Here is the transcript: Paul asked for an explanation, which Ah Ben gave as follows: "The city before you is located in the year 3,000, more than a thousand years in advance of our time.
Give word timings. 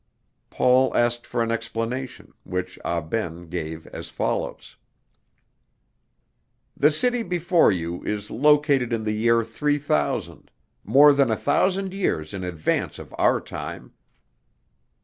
Paul 0.49 0.97
asked 0.97 1.27
for 1.27 1.43
an 1.43 1.51
explanation, 1.51 2.33
which 2.43 2.79
Ah 2.83 3.01
Ben 3.01 3.47
gave 3.49 3.85
as 3.85 4.09
follows: 4.09 4.75
"The 6.75 6.89
city 6.89 7.21
before 7.21 7.71
you 7.71 8.01
is 8.03 8.31
located 8.31 8.91
in 8.93 9.03
the 9.03 9.13
year 9.13 9.43
3,000, 9.43 10.49
more 10.83 11.13
than 11.13 11.29
a 11.29 11.35
thousand 11.37 11.93
years 11.93 12.33
in 12.33 12.43
advance 12.43 12.97
of 12.97 13.13
our 13.19 13.39
time. 13.39 13.93